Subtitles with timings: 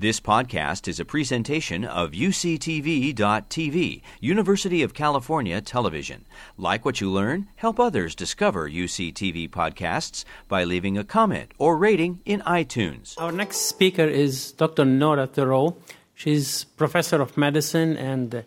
[0.00, 6.24] This podcast is a presentation of UCTV.tv, University of California Television.
[6.56, 12.20] Like what you learn, help others discover UCTV podcasts by leaving a comment or rating
[12.24, 13.14] in iTunes.
[13.18, 14.84] Our next speaker is Dr.
[14.84, 15.76] Norah Terrault.
[16.14, 18.44] She's professor of medicine and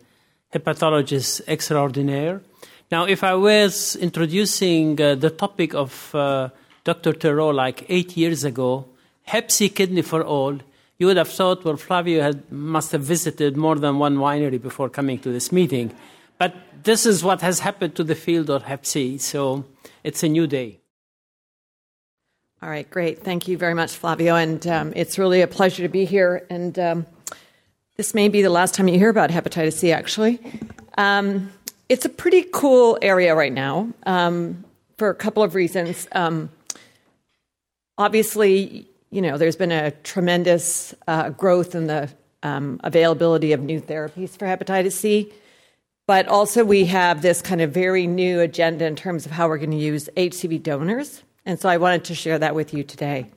[0.54, 2.42] hepatologist extraordinaire.
[2.90, 6.48] Now, if I was introducing uh, the topic of uh,
[6.86, 7.12] Dr.
[7.12, 8.86] Terrault like eight years ago,
[9.24, 10.58] Hep C kidney for all,
[11.02, 14.88] you would have thought, well, Flavio had, must have visited more than one winery before
[14.88, 15.92] coming to this meeting.
[16.38, 16.54] But
[16.84, 19.66] this is what has happened to the field of Hep C, so
[20.04, 20.80] it's a new day.
[22.62, 23.24] All right, great.
[23.24, 24.36] Thank you very much, Flavio.
[24.36, 26.46] And um, it's really a pleasure to be here.
[26.52, 27.08] And um,
[27.98, 30.40] this may be the last time you hear about hepatitis C, actually.
[31.00, 31.52] Um,
[31.90, 34.64] it's a pretty cool area right now um,
[35.00, 36.08] for a couple of reasons.
[36.12, 36.52] Um,
[37.98, 42.10] obviously, you know, there's been a tremendous uh, growth in the
[42.44, 45.32] um, availability of new therapies for hepatitis C.
[46.08, 49.58] But also, we have this kind of very new agenda in terms of how we're
[49.58, 51.24] going to use HCV donors.
[51.46, 53.30] And so I wanted to share that with you today.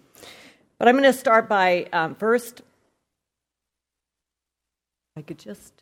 [0.78, 2.62] But I'm going to start by um, first,
[5.16, 5.72] I could just,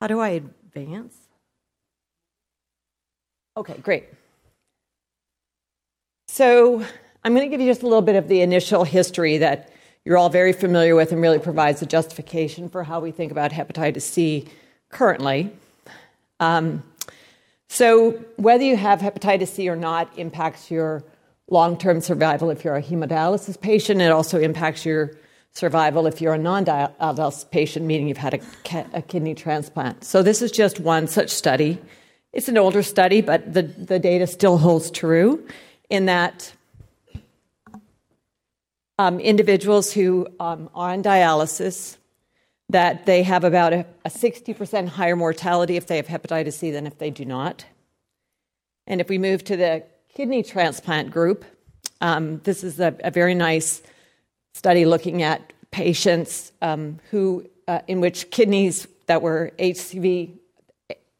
[0.00, 1.16] how do I advance?
[3.56, 4.08] Okay, great.
[6.28, 6.84] So
[7.22, 9.70] I'm going to give you just a little bit of the initial history that
[10.04, 13.50] you're all very familiar with and really provides a justification for how we think about
[13.50, 14.48] hepatitis C
[14.88, 15.52] currently.
[16.38, 16.82] Um,
[17.68, 21.04] so, whether you have hepatitis C or not impacts your
[21.50, 24.00] long term survival if you're a hemodialysis patient.
[24.00, 25.12] It also impacts your
[25.52, 30.04] survival if you're a non dialysis patient, meaning you've had a, a, kidney transplant.
[30.04, 31.78] So, this is just one such study.
[32.32, 35.46] It's an older study, but the, the data still holds true
[35.90, 36.52] in that
[39.00, 41.96] um, individuals who um, are on dialysis
[42.68, 46.86] that they have about a, a 60% higher mortality if they have hepatitis C than
[46.86, 47.64] if they do not.
[48.86, 49.84] And if we move to the
[50.14, 51.46] kidney transplant group,
[52.02, 53.82] um, this is a, a, very nice
[54.52, 60.36] study looking at patients um, who, uh, in which kidneys that were HCV,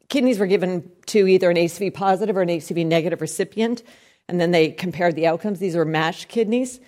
[0.07, 3.81] kidneys were given to either an HCV positive or an HCV negative recipient,
[4.27, 5.57] and then they compared the outcomes.
[5.57, 6.79] These were matched kidneys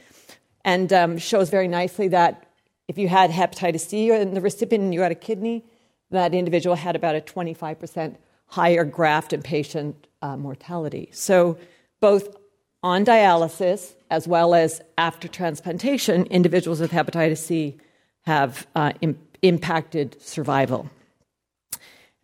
[0.66, 2.48] and um, shows very nicely that
[2.88, 5.64] if you had hepatitis C in the recipient and you had a kidney,
[6.12, 8.16] that individual had about a 25%
[8.48, 11.10] higher graft and patient uh, mortality.
[11.12, 11.58] So,
[12.00, 12.36] both
[12.84, 17.78] on dialysis as well as after transplantation, individuals with hepatitis C
[18.26, 20.90] have uh, Im- impacted survival.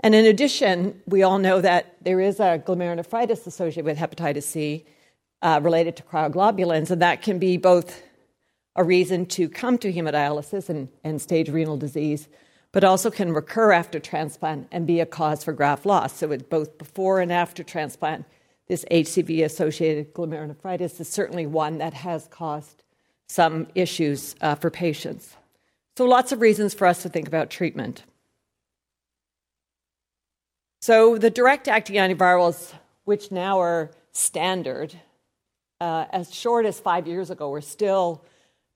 [0.02, 4.86] And in addition, we all know that there is a glomerulonephritis associated with hepatitis C
[5.42, 8.02] uh, related to cryoglobulins, and that can be both
[8.80, 12.30] a reason to come to hemodialysis and, and stage renal disease,
[12.72, 16.14] but also can recur after transplant and be a cause for graft loss.
[16.18, 18.26] So, with both before and after transplant,
[18.70, 22.84] this HCV associated glomerulonephritis is certainly one that has caused
[23.28, 25.36] some issues uh, for patients.
[25.98, 28.04] So, lots of reasons for us to think about treatment.
[30.82, 32.74] So, the direct acting antivirals,
[33.04, 34.96] which now are standard,
[35.82, 38.24] uh, as short as five years ago, were still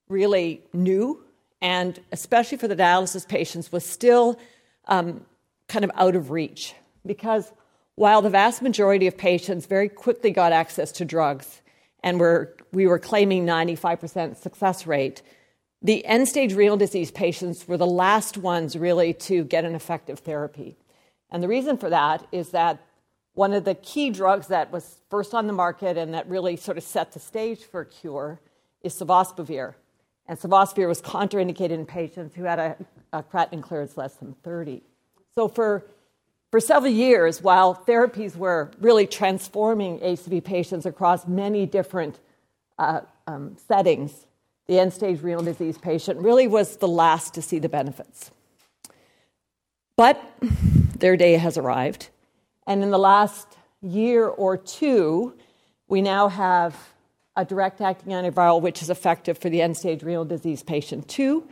[0.09, 1.24] really new,
[1.62, 4.40] and especially for the dialysis patients, was still
[4.86, 5.25] um,
[5.68, 6.74] kind of out of reach.
[7.06, 7.52] Because
[7.96, 11.62] while the vast majority of patients very quickly got access to drugs
[12.02, 15.22] and were, we were claiming 95% success rate,
[15.81, 20.20] the end stage renal disease patients were the last ones really to get an effective
[20.20, 20.78] therapy.
[21.30, 22.80] And the reason for that is that
[23.34, 26.78] one of the key drugs that was first on the market and that really sort
[26.78, 28.40] of set the stage for cure
[28.81, 29.74] is sofosbuvir.
[30.28, 32.78] And sofosbuvir was contraindicated in patients who had a,
[33.11, 34.81] a creatinine clearance less than 30.
[35.35, 35.85] So for,
[36.51, 42.19] for several years, while therapies were really transforming HCV patients across many different
[42.79, 44.25] uh, um, settings,
[44.67, 48.31] the end-stage renal disease patient really was the last to see the benefits.
[49.97, 52.09] But their day has arrived.
[52.66, 55.34] And in the last year or two,
[55.87, 56.92] we now have
[57.35, 61.47] a direct acting antiviral, which is effective for the end stage renal disease patient too.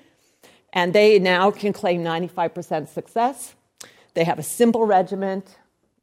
[0.74, 3.56] And they now can claim 95% success.
[4.14, 5.44] They have a simple regimen.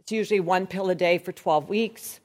[0.00, 2.20] It's usually one pill a day for 12 weeks.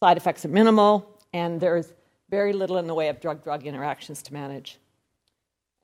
[0.00, 1.92] Side effects are minimal, and there's
[2.28, 4.78] very little in the way of drug drug interactions to manage.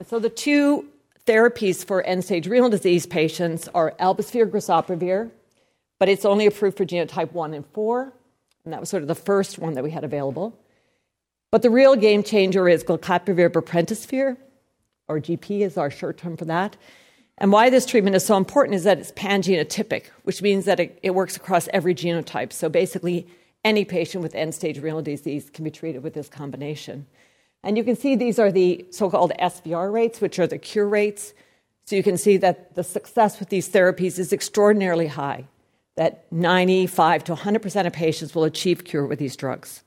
[0.06, 0.89] So the two
[1.27, 5.31] therapies for end stage renal disease patients are elbasvir grazoprevir,
[5.99, 8.12] but it's only approved for genotype 1 and 4,
[8.65, 10.59] and that was sort of the first one that we had available.
[11.50, 14.37] But the real game changer is glecaprevir pibrentasvir,
[15.09, 16.77] or GP is our short term for that.
[17.39, 20.99] And why this treatment is so important is that it's pangenotypic, which means that it,
[21.03, 22.53] it works across every genotype.
[22.53, 23.27] So basically,
[23.65, 27.06] any patient with end stage renal disease can be treated with this combination.
[27.62, 30.89] And you can see these are the so called SVR rates, which are the cure
[30.89, 31.33] rates.
[31.85, 35.44] So you can see that the success with these therapies is extraordinarily high,
[35.97, 39.83] that 95 to 100% of patients will achieve cure with these drugs.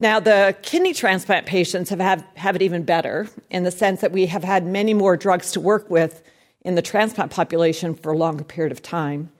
[0.00, 4.12] Now, the kidney transplant patients have, have, have it even better in the sense that
[4.12, 6.22] we have had many more drugs to work with
[6.62, 9.30] in the transplant population for a longer period of time.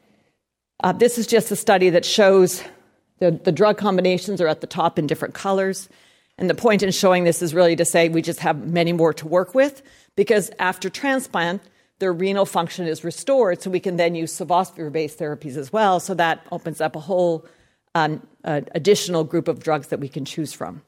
[0.82, 2.62] Uh, this is just a study that shows
[3.20, 5.88] the, the drug combinations are at the top in different colors.
[6.36, 9.12] And the point in showing this is really to say we just have many more
[9.14, 9.82] to work with
[10.14, 11.62] because after transplant,
[12.00, 16.00] their renal function is restored, so we can then use sofosbuvir based therapies as well.
[16.00, 17.46] So that opens up a whole
[17.94, 20.82] um, uh, additional group of drugs that we can choose from.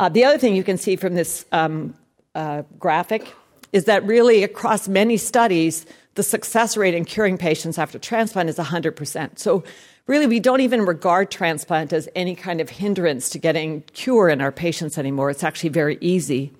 [0.00, 1.94] Uh, the other thing you can see from this um,
[2.34, 3.34] uh, graphic
[3.72, 8.56] is that really across many studies, the success rate in curing patients after transplant is
[8.56, 9.38] 100%.
[9.38, 9.64] So
[10.06, 14.40] really, we don't even regard transplant as any kind of hindrance to getting cure in
[14.40, 15.30] our patients anymore.
[15.30, 16.52] It's actually very easy.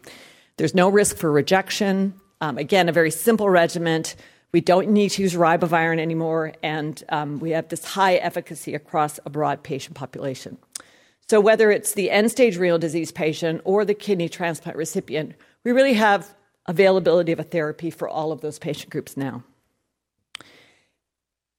[0.57, 2.15] There's no risk for rejection.
[2.41, 4.05] Um, again, a very simple regimen.
[4.53, 9.19] We don't need to use ribavirin anymore, and um, we have this high efficacy across
[9.25, 10.59] a broad patient population.
[11.29, 15.35] So, whether it's the end stage renal disease patient or the kidney transplant recipient,
[15.65, 16.35] we really have
[16.67, 19.43] availability of a therapy for all of those patient groups now.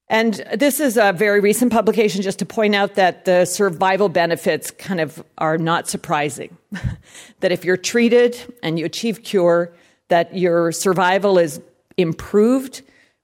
[0.07, 4.69] And this is a very recent publication just to point out that the survival benefits
[4.69, 6.56] kind of are not surprising.
[7.39, 9.74] that if you're treated and you achieve cure,
[10.10, 11.60] that your survival is
[11.98, 12.81] improved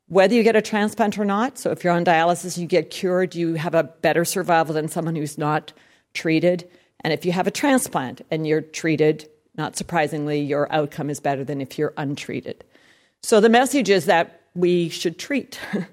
[0.07, 1.57] whether you get a transplant or not.
[1.57, 5.15] So if you're on dialysis, you get cured, you have a better survival than someone
[5.15, 5.71] who's not
[6.13, 6.67] treated.
[7.01, 11.43] And if you have a transplant and you're treated, not surprisingly, your outcome is better
[11.43, 12.63] than if you're untreated.
[13.21, 15.59] So the message is that we should treat.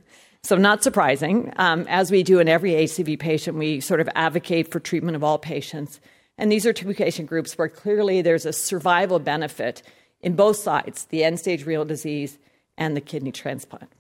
[0.47, 4.71] So, not surprising, um, as we do in every HCV patient, we sort of advocate
[4.71, 5.99] for treatment of all patients.
[6.39, 9.83] And these are two patient groups where clearly there's a survival benefit
[10.21, 12.39] in both sides the end stage renal disease
[12.79, 13.91] and the kidney transplant.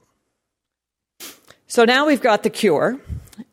[1.67, 2.99] So now we've got the cure,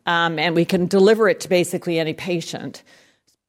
[0.06, 2.82] um, and we can deliver it to basically any patient.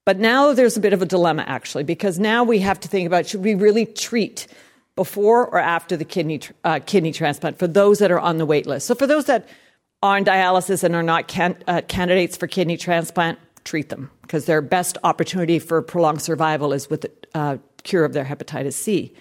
[0.05, 3.07] But now there's a bit of a dilemma, actually, because now we have to think
[3.07, 4.47] about should we really treat
[4.95, 8.65] before or after the kidney, uh, kidney transplant for those that are on the wait
[8.65, 8.87] list.
[8.87, 9.47] So, for those that
[10.01, 14.45] are on dialysis and are not can, uh, candidates for kidney transplant, treat them because
[14.45, 19.13] their best opportunity for prolonged survival is with the uh, cure of their hepatitis C.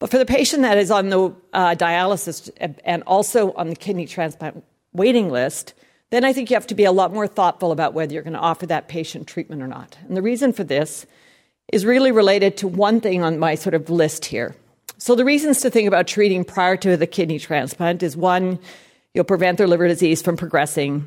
[0.00, 2.50] But for the patient that is on the uh, dialysis
[2.84, 5.74] and also on the kidney transplant waiting list,
[6.08, 8.32] then I think you have to be a lot more thoughtful about whether you're going
[8.32, 9.96] to offer that patient treatment or not.
[10.08, 11.06] And the reason for this
[11.72, 14.56] is really related to one thing on my sort of list here.
[14.98, 18.58] So, the reasons to think about treating prior to the kidney transplant is one,
[19.14, 21.06] you'll prevent their liver disease from progressing.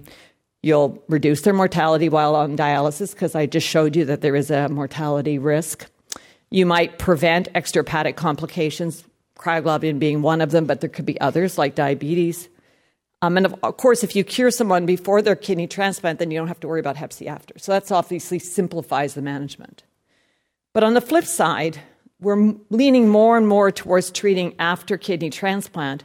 [0.63, 4.49] You'll reduce their mortality while on dialysis, because I just showed you that there is
[4.49, 5.87] a mortality risk.
[6.53, 9.03] You might prevent extrahepatic complications,
[9.39, 12.47] cryoglobulin being one of them, but there could be others like diabetes.
[13.23, 16.37] Um, and of, of course, if you cure someone before their kidney transplant, then you
[16.37, 17.57] don't have to worry about Hep C after.
[17.57, 19.81] So that's obviously simplifies the management.
[20.73, 21.79] But on the flip side,
[22.19, 26.03] we're leaning more and more towards treating after kidney transplant,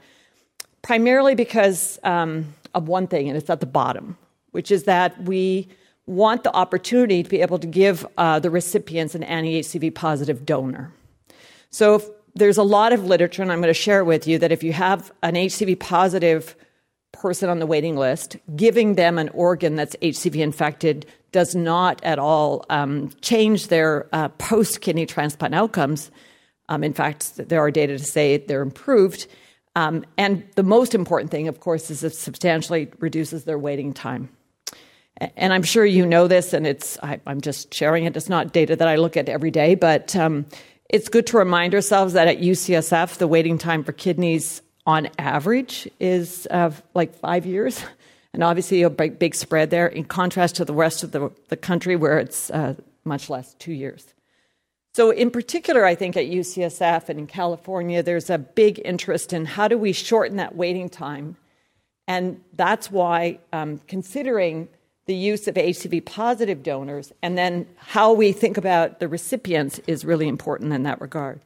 [0.81, 4.17] primarily because um, of one thing, and it's at the bottom,
[4.53, 5.69] which is that we
[6.09, 10.47] want the opportunity to be able to give uh, the recipients an anti HCV positive
[10.47, 10.93] donor.
[11.71, 14.53] So if, there's a lot of literature, and I'm going to share with you that
[14.53, 16.57] if you have an HCV positive
[17.13, 22.19] person on the waiting list, giving them an organ that's HCV infected does not at
[22.19, 26.11] all um, change their uh, post kidney transplant outcomes.
[26.69, 29.27] Um, in fact, there are data to say they're improved.
[29.75, 34.31] Um, and the most important thing, of course, is it substantially reduces their waiting time.
[35.19, 38.17] And I'm sure you know this, and it's I, am just sharing it.
[38.17, 40.47] It's not data that I look at every day, but um,
[40.89, 45.89] it's good to remind ourselves that at UCSF, the waiting time for kidneys on average
[46.01, 47.85] is uh, like five years
[48.33, 51.57] and obviously a big, big spread there in contrast to the rest of the, the
[51.57, 54.15] country where it's uh, much less, two years.
[54.95, 59.45] So, in particular, I think at UCSF and in California, there's a big interest in
[59.45, 61.37] how do we shorten that waiting time.
[62.07, 64.69] And that's why um, considering
[65.09, 70.05] the use of HCV positive donors and then how we think about the recipients is
[70.05, 71.41] really important in that regard.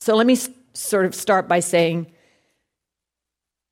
[0.00, 2.08] So, let me s- sort of start by saying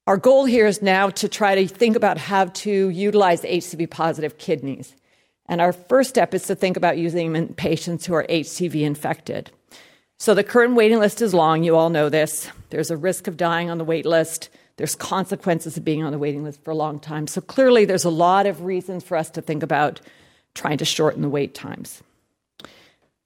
[0.07, 4.39] our goal here is now to try to think about how to utilize HCV positive
[4.39, 4.95] kidneys.
[5.47, 8.83] And our first step is to think about using them in patients who are HCV
[8.83, 9.51] infected.
[10.19, 12.49] So the current waiting list is long, you all know this.
[12.71, 14.51] There's a risk of dying on the wait list.
[14.77, 17.27] There's consequences of being on the waiting list for a long time.
[17.27, 20.01] So clearly, there's a lot of reasons for us to think about
[20.55, 22.03] trying to shorten the wait times.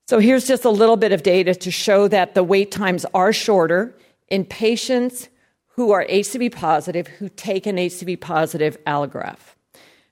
[0.06, 3.32] So here's just a little bit of data to show that the wait times are
[3.32, 3.94] shorter
[4.28, 5.28] in patients
[5.68, 9.54] who are HCV positive who take an HCV positive allograft.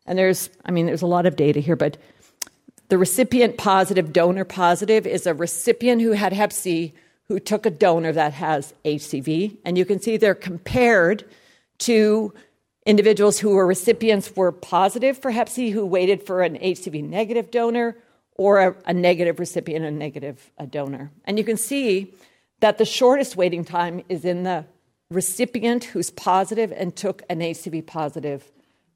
[0.07, 1.97] And there's, I mean, there's a lot of data here, but
[2.89, 6.95] the recipient positive, donor positive is a recipient who had Hep C
[7.29, 9.57] who took a donor that has HCV.
[9.65, 11.25] And you can see they're compared
[11.79, 12.33] to
[12.85, 17.51] individuals who were recipients were positive for Hep C who waited for an HCV negative
[17.51, 17.97] donor
[18.37, 21.11] or a, a negative recipient, and negative a donor.
[21.25, 22.13] And you can see
[22.61, 24.67] that the shortest waiting time is in the
[25.11, 28.51] recipient who's positive and took an HCV positive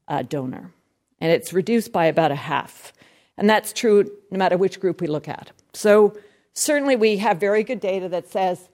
[0.07, 0.71] uh, donor.
[1.19, 2.93] And it's reduced by about a half.
[3.37, 5.51] And that's true no matter which group we look at.
[5.73, 6.17] So,
[6.53, 8.69] certainly, we have very good data that says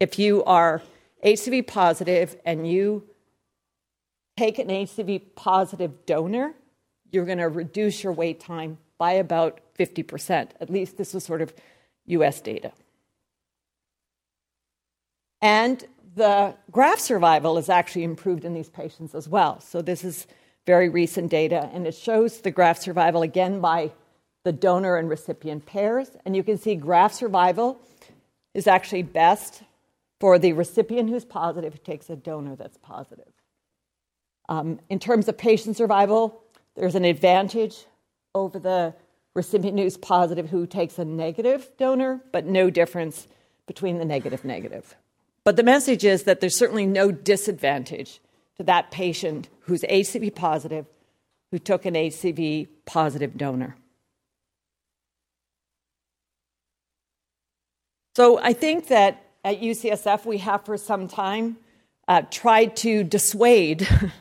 [0.00, 0.82] if you are
[1.24, 3.04] HCV positive and you
[4.36, 6.54] take an HCV positive donor,
[7.10, 10.50] you're going to reduce your wait time by about 50%.
[10.60, 11.54] At least this was sort of
[12.06, 12.72] US data.
[15.40, 15.84] And
[16.16, 19.60] the graft survival is actually improved in these patients as well.
[19.60, 20.26] So this is
[20.66, 23.92] very recent data, and it shows the graft survival again by
[24.44, 26.10] the donor and recipient pairs.
[26.24, 27.80] And you can see graft survival
[28.54, 29.62] is actually best
[30.20, 33.32] for the recipient who's positive who takes a donor that's positive.
[34.48, 36.40] Um, in terms of patient survival,
[36.76, 37.86] there's an advantage
[38.34, 38.94] over the
[39.34, 43.26] recipient who's positive who takes a negative donor, but no difference
[43.66, 44.94] between the negative negative.
[45.42, 48.20] But the message is that there's certainly no disadvantage
[48.56, 50.86] to that patient who's HCV positive
[51.50, 53.76] who took an HCV positive donor.
[58.16, 61.56] So I think that at UCSF we have for some time
[62.06, 64.12] uh, tried to dissuade, at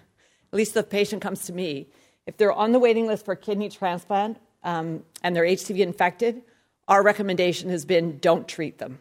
[0.52, 1.88] least the patient comes to me,
[2.26, 6.42] if they're on the waiting list for kidney transplant um, and they're HCV infected,
[6.88, 9.00] our recommendation has been don't treat them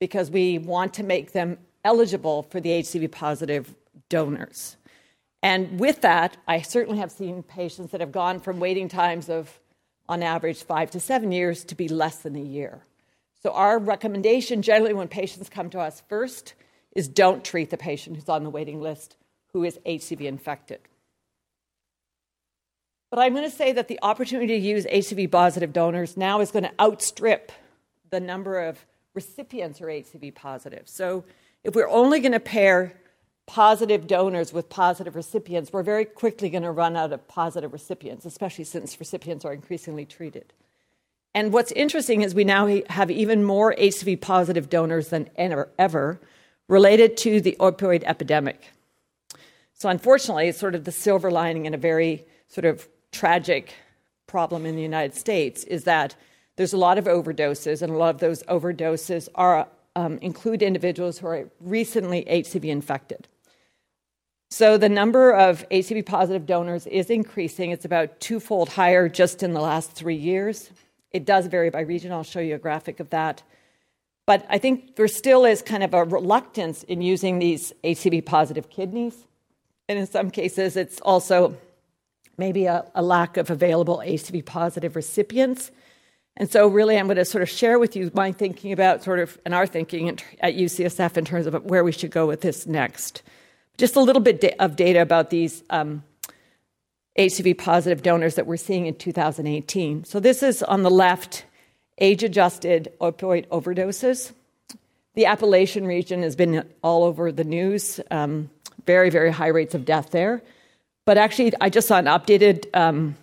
[0.00, 3.74] because we want to make them eligible for the HCV positive
[4.08, 4.76] donors.
[5.42, 9.60] And with that, I certainly have seen patients that have gone from waiting times of,
[10.08, 12.82] on average, five to seven years to be less than a year.
[13.42, 16.54] So, our recommendation generally when patients come to us first
[16.92, 19.16] is don't treat the patient who's on the waiting list
[19.52, 20.80] who is HCV infected.
[23.10, 26.50] But I'm going to say that the opportunity to use HCV positive donors now is
[26.50, 27.52] going to outstrip
[28.10, 30.82] the number of recipients who are HCV positive.
[30.88, 31.24] So,
[31.64, 32.94] if we're only going to pair
[33.46, 38.26] positive donors with positive recipients, we're very quickly going to run out of positive recipients,
[38.26, 40.52] especially since recipients are increasingly treated.
[41.38, 46.20] And what's interesting is we now have even more HCV positive donors than ever
[46.66, 48.72] related to the opioid epidemic.
[49.72, 53.72] So, unfortunately, it's sort of the silver lining in a very sort of tragic
[54.26, 56.16] problem in the United States is that
[56.56, 61.20] there's a lot of overdoses, and a lot of those overdoses are, um, include individuals
[61.20, 63.28] who are recently HCV infected.
[64.50, 67.70] So the number of HCV positive donors is increasing.
[67.70, 70.70] It's about twofold higher just in the last three years.
[71.12, 72.12] It does vary by region.
[72.12, 73.42] I'll show you a graphic of that.
[74.26, 78.68] But I think there still is kind of a reluctance in using these HCV positive
[78.68, 79.26] kidneys.
[79.88, 81.56] And in some cases, it's also
[82.36, 85.70] maybe a, a lack of available HCV positive recipients.
[86.36, 89.18] And so, really, I'm going to sort of share with you my thinking about sort
[89.18, 90.08] of, and our thinking
[90.40, 93.22] at UCSF in terms of where we should go with this next.
[93.76, 96.04] Just a little bit of data about these um,
[97.18, 100.04] HCV positive donors that we're seeing in 2018.
[100.04, 101.44] So, this is on the left
[101.98, 104.32] age adjusted opioid overdoses.
[105.14, 108.48] The Appalachian region has been all over the news, um,
[108.86, 110.40] very, very high rates of death there.
[111.06, 113.16] But actually, I just saw an updated um,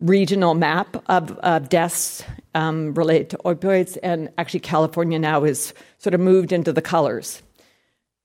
[0.00, 6.12] regional map of, of deaths um, related to opioids, and actually, California now is sort
[6.12, 7.42] of moved into the colors.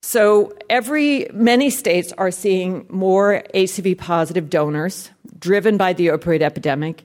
[0.02, 7.04] So every many states are seeing more HCV positive donors driven by the opioid epidemic.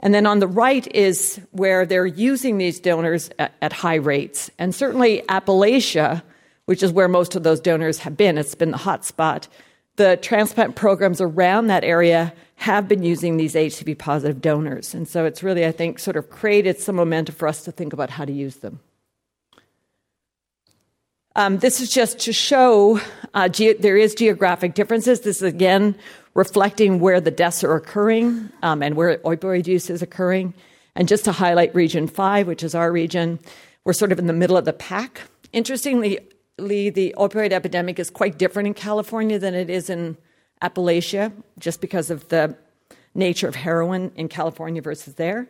[0.00, 4.50] And then on the right is where they're using these donors at, at, high rates.
[4.58, 6.22] And certainly Appalachia,
[6.64, 9.46] which is where most of those donors have been, it's been the hot spot.
[9.96, 14.94] The transplant programs around that area have been using these HCV positive donors.
[14.94, 17.92] And so it's really, I think, sort of created some momentum for us to think
[17.92, 18.80] about how to use them.
[21.36, 23.00] Um, this is just to show
[23.34, 25.20] uh, ge- there is geographic differences.
[25.20, 25.96] This is again
[26.34, 30.54] reflecting where the deaths are occurring um, and where opioid use is occurring.
[30.96, 33.38] And just to highlight Region 5, which is our region,
[33.84, 35.20] we're sort of in the middle of the pack.
[35.52, 36.18] Interestingly,
[36.56, 40.16] the opioid epidemic is quite different in California than it is in
[40.62, 42.56] Appalachia, just because of the
[43.14, 45.48] nature of heroin in California versus there.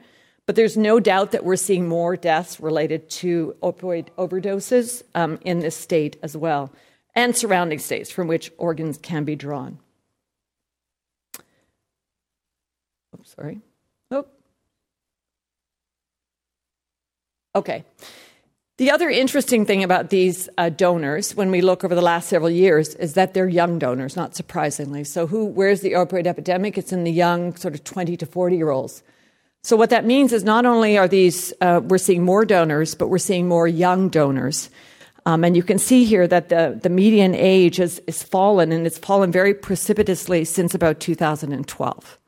[0.50, 5.60] But there's no doubt that we're seeing more deaths related to opioid overdoses um, in
[5.60, 6.72] this state as well,
[7.14, 9.78] and surrounding states from which organs can be drawn.
[11.38, 13.60] Oh, sorry.
[14.10, 14.26] Oh.
[17.54, 17.84] Okay.
[18.78, 22.50] The other interesting thing about these uh, donors, when we look over the last several
[22.50, 25.04] years, is that they're young donors, not surprisingly.
[25.04, 26.76] So, who, where's the opioid epidemic?
[26.76, 29.04] It's in the young, sort of 20 to 40 year olds.
[29.62, 33.08] So, what that means is not only are these, uh, we're seeing more donors, but
[33.08, 34.70] we're seeing more young donors.
[35.26, 38.86] Um, and you can see here that the, the median age has, is fallen, and
[38.86, 42.18] it's fallen very precipitously since about 2012.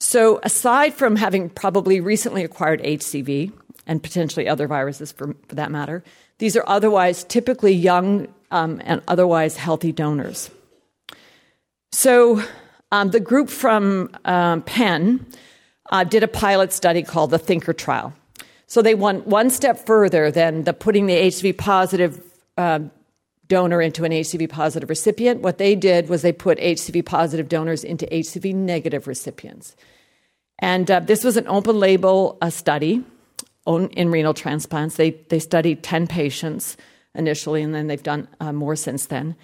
[0.00, 3.52] So, aside from having probably recently acquired HCV,
[3.86, 6.02] and potentially other viruses for, for that matter.
[6.38, 10.50] These are otherwise typically young um, and otherwise healthy donors.
[11.92, 12.42] So,
[12.92, 15.26] um, the group from um, Penn
[15.90, 18.12] uh, did a pilot study called the Thinker Trial.
[18.66, 22.22] So, they went one step further than the putting the HCV positive
[22.56, 22.80] uh,
[23.48, 25.40] donor into an HCV positive recipient.
[25.40, 29.76] What they did was they put HCV positive donors into HCV negative recipients.
[30.58, 33.04] And uh, this was an open label uh, study
[33.66, 34.96] in renal transplants.
[34.96, 36.76] They, they studied 10 patients
[37.14, 39.36] initially, and then they've done uh, more since then.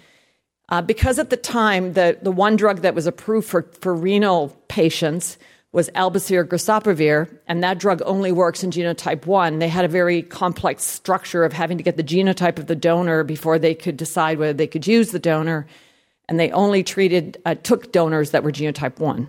[0.69, 4.55] Uh, because at the time, the, the one drug that was approved for, for renal
[4.67, 5.37] patients
[5.73, 9.59] was Elbasvir Grazoprevir, and that drug only works in genotype 1.
[9.59, 13.23] They had a very complex structure of having to get the genotype of the donor
[13.23, 15.65] before they could decide whether they could use the donor,
[16.27, 19.27] and they only treated, uh, took donors that were genotype 1.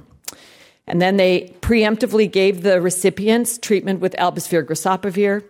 [0.88, 5.44] And then they preemptively gave the recipients treatment with Elbasvir Grazoprevir.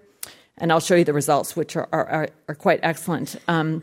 [0.58, 3.36] And I'll show you the results, which are, are, are quite excellent.
[3.48, 3.82] Um,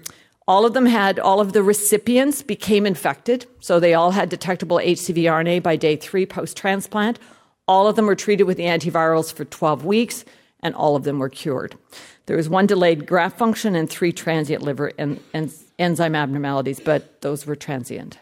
[0.50, 3.46] all of them had, all of the recipients became infected.
[3.60, 7.20] So they all had detectable HCV RNA by day three post transplant.
[7.68, 10.26] All of them were treated with the antivirals for 12 weeks,
[10.62, 11.78] and all of them were cured.
[12.26, 17.22] There was one delayed graft function and three transient liver and, and enzyme abnormalities, but
[17.22, 18.18] those were transient.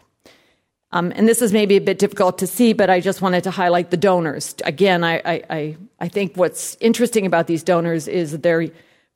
[0.92, 3.50] Um, and this is maybe a bit difficult to see, but I just wanted to
[3.50, 4.54] highlight the donors.
[4.64, 8.66] Again, I, I, I think what's interesting about these donors is they're,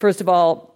[0.00, 0.71] first of all,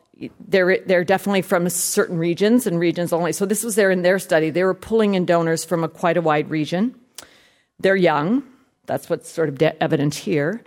[0.48, 3.32] they're, they're definitely from certain regions and regions only.
[3.32, 4.50] So this was there in their study.
[4.50, 6.94] They were pulling in donors from a quite a wide region.
[7.78, 8.42] They're young.
[8.86, 10.62] That's what's sort of de- evident here.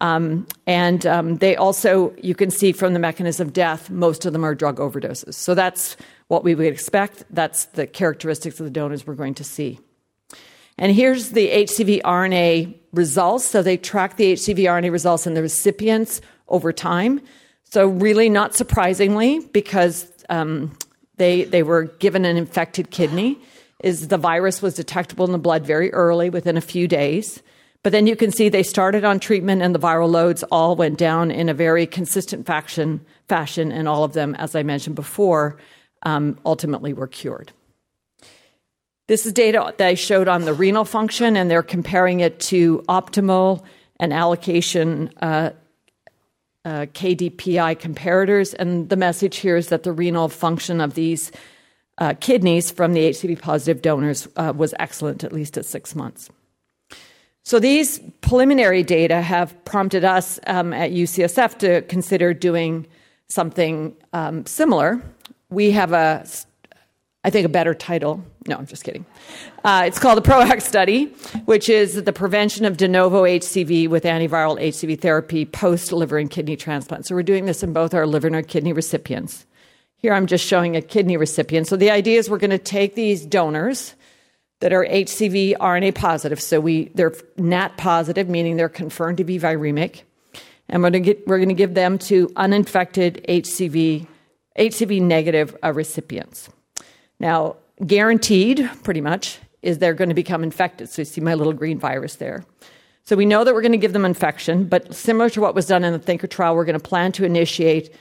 [0.00, 4.32] Um, and um, they also, you can see from the mechanism of death, most of
[4.32, 5.34] them are drug overdoses.
[5.34, 5.96] So that's
[6.28, 7.24] what we would expect.
[7.30, 9.78] That's the characteristics of the donors we're going to see.
[10.78, 13.44] And here's the HCV RNA results.
[13.44, 17.20] So they track the HCV RNA results in the recipients over time.
[17.72, 20.76] So, really, not surprisingly, because um,
[21.16, 23.38] they, they were given an infected kidney,
[23.84, 27.42] is the virus was detectable in the blood very early, within a few days.
[27.82, 30.98] But then you can see they started on treatment and the viral loads all went
[30.98, 35.56] down in a very consistent fashion, fashion and all of them, as I mentioned before,
[36.02, 37.52] um, ultimately were cured.
[39.08, 42.84] This is data that I showed on the renal function, and they're comparing it to
[42.88, 43.64] optimal
[43.98, 45.50] and allocation uh,
[46.64, 48.54] uh, KDPI comparators.
[48.58, 51.32] And the message here is that the renal function of these
[51.98, 56.30] uh, kidneys from the HCV positive donors uh, was excellent, at least at six months.
[57.42, 62.86] So these preliminary data have prompted us um, at UCSF to consider doing
[63.28, 65.02] something um, similar
[65.50, 66.24] we have a,
[67.24, 68.24] I think, a better title.
[68.46, 69.04] No, I'm just kidding.
[69.64, 71.06] Uh, it's called the PROACT study,
[71.44, 76.30] which is the prevention of de novo HCV with antiviral HCV therapy post liver and
[76.30, 77.06] kidney transplant.
[77.06, 79.44] So we're doing this in both our liver and our kidney recipients.
[79.96, 81.66] Here I'm just showing a kidney recipient.
[81.66, 83.94] So the idea is we're going to take these donors
[84.60, 86.40] that are HCV RNA positive.
[86.40, 90.02] So we they're NAT positive, meaning they're confirmed to be viremic,
[90.68, 94.06] and we're going to, get, we're going to give them to uninfected HCV
[94.58, 96.48] HCV negative uh, recipients.
[97.18, 100.88] Now, guaranteed, pretty much, is they're going to become infected.
[100.88, 102.44] So you see my little green virus there.
[103.04, 105.66] So we know that we're going to give them infection, but similar to what was
[105.66, 107.94] done in the Thinker trial, we're going to plan to initiate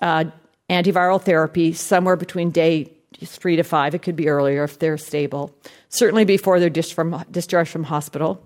[0.00, 0.24] uh,
[0.70, 2.92] antiviral therapy somewhere between day
[3.24, 3.94] three to five.
[3.94, 5.54] It could be earlier if they're stable,
[5.88, 8.42] certainly before they're discharged from, discharged from hospital.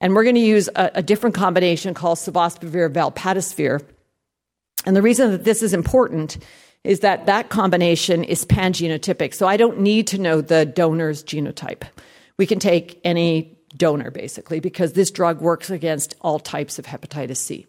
[0.00, 3.82] And we're going to use a, a different combination called sofosbuvir velpatasvir.
[4.86, 6.38] And the reason that this is important
[6.84, 9.34] is that that combination is pangenotypic.
[9.34, 11.84] So I don't need to know the donor's genotype.
[12.38, 17.36] we can take any donor basically because this drug works against all types of hepatitis
[17.36, 17.66] C.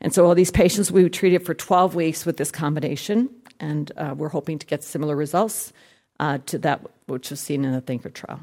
[0.00, 4.14] And so all these patients we treated for 12 weeks with this combination, and uh,
[4.16, 5.72] we're hoping to get similar results
[6.20, 8.40] uh, to that which was seen in the Thinker trial.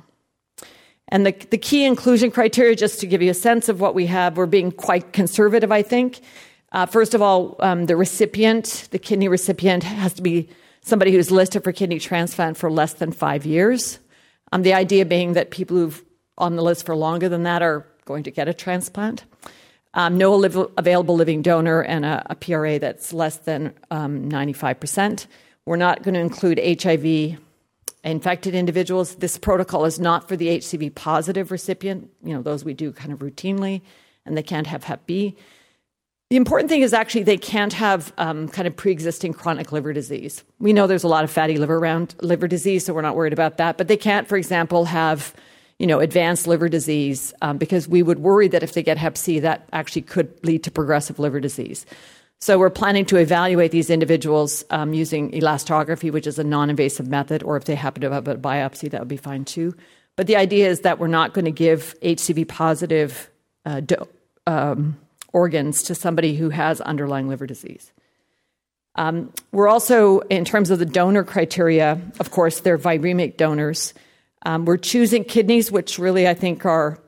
[1.07, 4.05] And the, the key inclusion criteria, just to give you a sense of what we
[4.05, 6.21] have, we're being quite conservative, I think.
[6.71, 10.49] Uh, first of all, um, the recipient, the kidney recipient, has to be
[10.81, 13.99] somebody who's listed for kidney transplant for less than five years.
[14.51, 16.03] Um, the idea being that people who've
[16.37, 19.25] on the list for longer than that are going to get a transplant.
[19.93, 20.41] Um, no
[20.77, 25.27] available living donor and a, a PRA that's less than um, 95%.
[25.65, 27.37] We're not going to include HIV
[28.03, 29.15] infected individuals.
[29.15, 33.11] This protocol is not for the HCV positive recipient, you know, those we do kind
[33.11, 33.81] of routinely,
[34.25, 35.35] and they can't have Hep B.
[36.31, 40.45] The important thing is actually they can't have um, kind of pre-existing chronic liver disease.
[40.59, 43.33] We know there's a lot of fatty liver around liver disease, so we're not worried
[43.33, 43.77] about that.
[43.77, 45.35] But they can't, for example, have
[45.77, 49.17] you know advanced liver disease um, because we would worry that if they get Hep
[49.17, 51.85] C, that actually could lead to progressive liver disease.
[52.39, 57.43] So we're planning to evaluate these individuals um, using elastography, which is a non-invasive method,
[57.43, 59.75] or if they happen to have a biopsy, that would be fine too.
[60.15, 63.29] But the idea is that we're not going to give HCV positive
[63.65, 64.07] uh, do,
[64.47, 64.97] um,
[65.33, 67.91] organs to somebody who has underlying liver disease.
[68.95, 73.93] Um, we're also, in terms of the donor criteria, of course, they're viremic donors.
[74.45, 76.99] Um, we're choosing kidneys, which really I think are,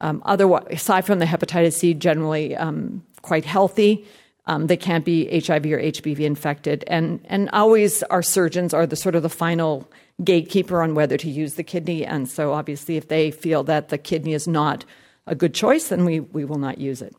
[0.00, 4.06] um, otherwise, aside from the hepatitis C, generally um, quite healthy.
[4.46, 8.96] Um, they can't be HIV or HBV infected, and and always our surgeons are the
[8.96, 9.88] sort of the final
[10.24, 12.04] gatekeeper on whether to use the kidney.
[12.04, 14.84] And so, obviously, if they feel that the kidney is not
[15.28, 17.14] a good choice, then we we will not use it.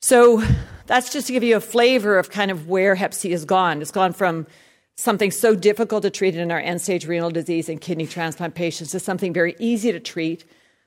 [0.00, 0.42] So
[0.86, 3.82] that's just to give you a flavor of kind of where Hep C has gone.
[3.82, 4.46] It's gone from
[4.96, 8.90] something so difficult to treat in our end stage renal disease and kidney transplant patients
[8.92, 10.44] to something very easy to treat,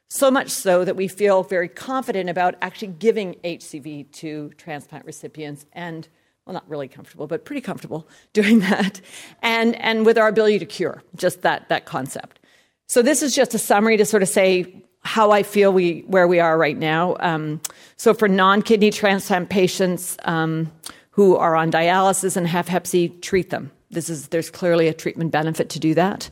[0.09, 5.65] so much so that we feel very confident about actually giving HCV to transplant recipients
[5.73, 6.07] and
[6.45, 8.99] well not really comfortable but pretty comfortable doing that
[9.41, 12.39] and and with our ability to cure just that that concept
[12.87, 16.27] so this is just a summary to sort of say how I feel we where
[16.27, 17.15] we are right now.
[17.19, 17.61] Um,
[17.97, 20.71] so for non-kidney transplant patients um,
[21.11, 23.71] who are on dialysis and have Hep C, treat them.
[23.91, 26.29] This is there's clearly a treatment benefit to do that.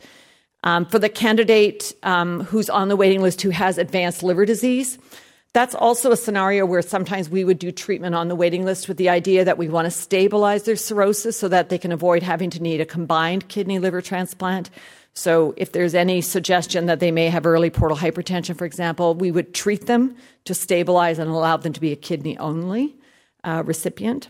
[0.64, 5.00] Um, for the candidate um, who's on the waiting list who has advanced liver disease,
[5.54, 8.98] that's also a scenario where sometimes we would do treatment on the waiting list with
[8.98, 12.50] the idea that we want to stabilize their cirrhosis so that they can avoid having
[12.52, 14.70] to need a combined kidney liver transplant.
[15.14, 19.30] So, if there's any suggestion that they may have early portal hypertension, for example, we
[19.30, 22.96] would treat them to stabilize and allow them to be a kidney only
[23.44, 24.30] uh, recipient.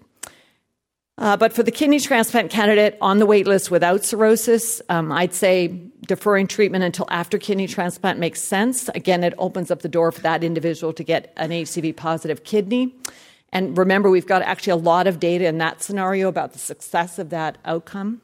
[1.17, 5.35] Uh, but for the kidney transplant candidate on the wait list without cirrhosis, um, I'd
[5.35, 5.67] say
[6.07, 8.89] deferring treatment until after kidney transplant makes sense.
[8.95, 12.95] Again, it opens up the door for that individual to get an HCV positive kidney.
[13.53, 17.19] And remember, we've got actually a lot of data in that scenario about the success
[17.19, 18.21] of that outcome.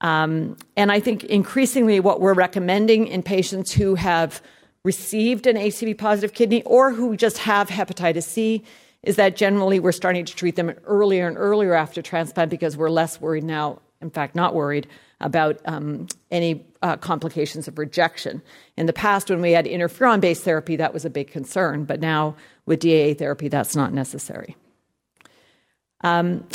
[0.00, 4.42] Um, and I think increasingly what we're recommending in patients who have
[4.84, 8.62] received an HCV positive kidney or who just have hepatitis C
[9.02, 12.90] is that generally we're starting to treat them earlier and earlier after transplant because we're
[12.90, 14.86] less worried now, in fact, not worried
[15.20, 18.42] about um, any uh, complications of rejection.
[18.76, 22.00] In the past, when we had interferon based therapy, that was a big concern, but
[22.00, 24.56] now with DAA therapy, that's not necessary.
[26.02, 26.46] Um,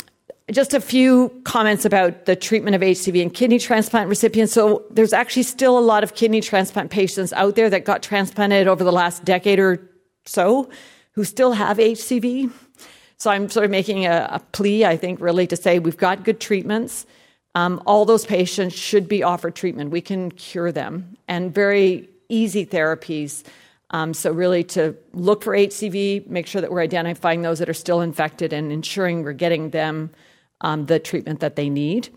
[0.50, 4.52] just a few comments about the treatment of HCV and kidney transplant recipients.
[4.52, 8.68] So, there's actually still a lot of kidney transplant patients out there that got transplanted
[8.68, 9.80] over the last decade or
[10.24, 10.68] so
[11.12, 12.50] who still have HCV.
[13.18, 16.24] So, I'm sort of making a, a plea, I think, really to say we've got
[16.24, 17.06] good treatments.
[17.54, 19.90] Um, all those patients should be offered treatment.
[19.90, 23.44] We can cure them and very easy therapies.
[23.92, 27.74] Um, so, really, to look for HCV, make sure that we're identifying those that are
[27.74, 30.10] still infected and ensuring we're getting them
[30.62, 32.08] um, the treatment that they need.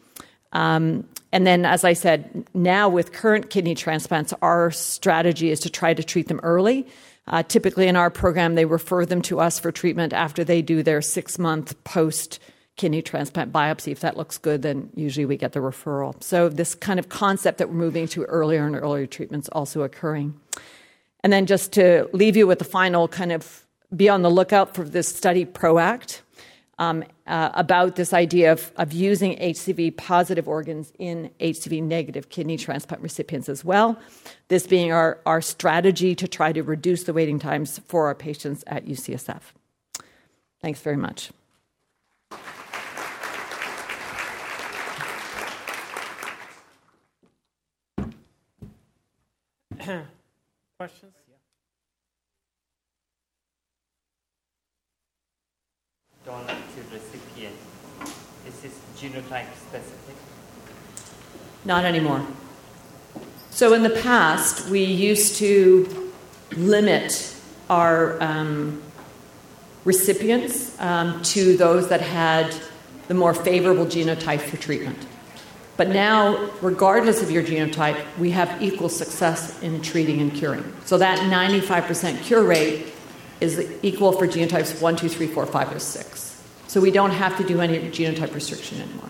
[0.53, 5.69] Um, and then, as I said, now with current kidney transplants, our strategy is to
[5.69, 6.87] try to treat them early.
[7.27, 10.81] Uh, typically, in our program, they refer them to us for treatment after they do
[10.81, 12.39] their six month post
[12.77, 13.91] kidney transplant biopsy.
[13.91, 16.21] If that looks good, then usually we get the referral.
[16.23, 20.39] So, this kind of concept that we're moving to earlier and earlier treatments also occurring.
[21.25, 24.75] And then, just to leave you with the final kind of be on the lookout
[24.75, 26.21] for this study, PROACT
[26.77, 32.57] um, uh, about this idea of, of using HCV positive organs in HCV negative kidney
[32.57, 33.97] transplant recipients as well.
[34.49, 38.63] This being our, our strategy to try to reduce the waiting times for our patients
[38.67, 39.41] at UCSF.
[40.61, 41.31] Thanks very much.
[50.77, 51.14] Questions?
[56.25, 57.53] Donor to recipient.
[58.47, 60.15] Is this genotype specific?
[61.63, 62.25] Not anymore.
[63.51, 66.11] So in the past, we used to
[66.57, 67.35] limit
[67.69, 68.81] our um,
[69.83, 72.55] recipients um, to those that had
[73.07, 75.05] the more favorable genotype for treatment.
[75.77, 80.73] But now, regardless of your genotype, we have equal success in treating and curing.
[80.85, 82.94] So that 95% cure rate
[83.41, 86.43] is equal for genotypes 1, 2, 3, 4, 5, or 6.
[86.67, 89.09] So we don't have to do any genotype restriction anymore.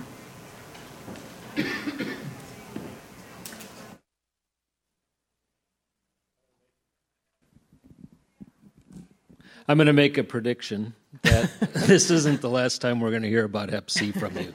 [9.68, 11.50] I'm going to make a prediction that
[11.88, 14.54] this isn't the last time we're going to hear about Hep C from you.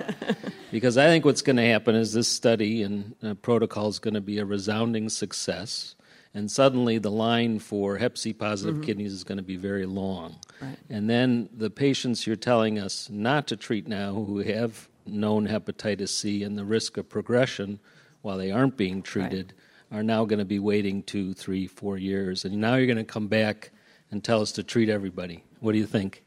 [0.70, 4.14] Because I think what's going to happen is this study and uh, protocol is going
[4.14, 5.96] to be a resounding success.
[6.32, 8.84] And suddenly the line for Hep C positive mm-hmm.
[8.84, 10.36] kidneys is going to be very long.
[10.62, 10.76] Right.
[10.88, 16.10] And then the patients you're telling us not to treat now who have known hepatitis
[16.10, 17.80] C and the risk of progression
[18.22, 19.54] while they aren't being treated
[19.90, 19.98] right.
[19.98, 22.44] are now going to be waiting two, three, four years.
[22.44, 23.72] And now you're going to come back
[24.12, 25.42] and tell us to treat everybody.
[25.58, 26.22] What do you think?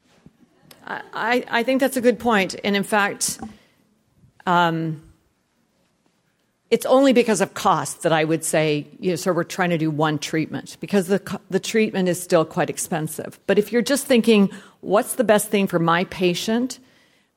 [0.85, 2.55] I, I think that's a good point.
[2.63, 3.39] And in fact,
[4.45, 5.01] um,
[6.73, 9.77] it's only because of cost that I would say, you know, so we're trying to
[9.77, 13.39] do one treatment because the, the treatment is still quite expensive.
[13.45, 14.49] But if you're just thinking,
[14.81, 16.79] what's the best thing for my patient?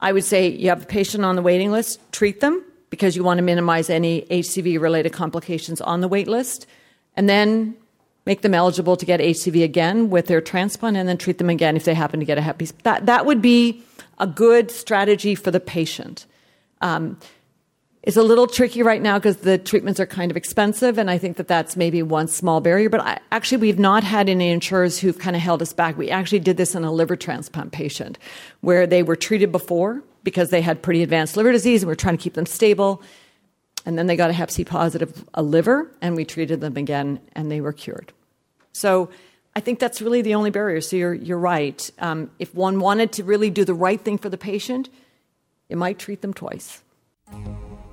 [0.01, 3.23] I would say you have a patient on the waiting list, treat them because you
[3.23, 6.67] want to minimize any HCV related complications on the wait list.
[7.15, 7.77] And then
[8.25, 11.77] make them eligible to get HCV again with their transplant, and then treat them again
[11.77, 12.69] if they happen to get a Hep B.
[12.85, 13.83] That, that would be
[14.19, 16.25] a good strategy for the patient.
[16.81, 17.19] Um,
[18.07, 21.19] it's a little tricky right now because the treatments are kind of expensive, and I
[21.19, 22.89] think that that's maybe one small barrier.
[22.89, 25.99] But I, actually, we've not had any insurers who've kind of held us back.
[25.99, 28.17] We actually did this in a liver transplant patient
[28.61, 31.97] where they were treated before because they had pretty advanced liver disease, and we are
[31.97, 33.03] trying to keep them stable.
[33.85, 37.19] And then they got a Hep C positive a liver, and we treated them again,
[37.33, 38.13] and they were cured.
[38.73, 39.11] So
[39.57, 40.81] I think that's really the only barrier.
[40.81, 41.91] So you're, you're right.
[41.99, 44.91] Um, if one wanted to really do the right thing for the patient,
[45.69, 46.83] it might treat them twice.